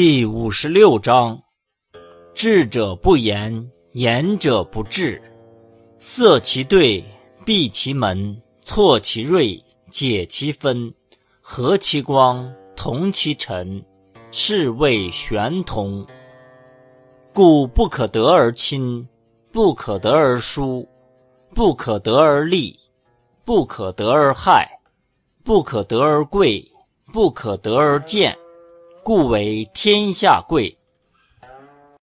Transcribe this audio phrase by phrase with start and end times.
[0.00, 1.42] 第五十六章：
[2.32, 5.20] 智者不言，言者不智。
[5.98, 7.04] 色其兑，
[7.44, 10.94] 闭其门，错其锐，解其分，
[11.40, 13.84] 和其光，同其尘，
[14.30, 16.06] 是谓玄同。
[17.34, 19.08] 故不可得而亲，
[19.50, 20.88] 不可得而疏，
[21.52, 22.78] 不可得而利，
[23.44, 24.78] 不可得而害，
[25.42, 26.64] 不可得而贵，
[27.12, 28.38] 不可得而贱。
[29.08, 30.76] 故为天下贵。